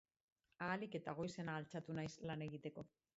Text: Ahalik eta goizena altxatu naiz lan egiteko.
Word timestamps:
Ahalik 0.67 0.95
eta 0.99 1.13
goizena 1.19 1.57
altxatu 1.59 1.99
naiz 1.99 2.09
lan 2.31 2.45
egiteko. 2.47 2.87